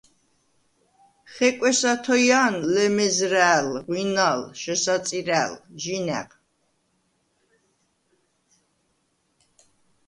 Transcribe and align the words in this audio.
ხეკვეს 1.33 1.81
ათოჲა̄ნ 1.91 2.53
ლემეზრა̄̈ლ, 2.73 3.69
ღვინალ, 3.85 4.41
შესაწირა̈ლ, 4.61 5.53
ჟინაღ. 5.81 6.29